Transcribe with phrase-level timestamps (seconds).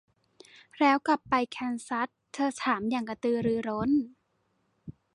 [0.79, 2.07] แล้วกลับไปแคนซัส?
[2.33, 3.89] เธอถามอย่างกระตือรือร้น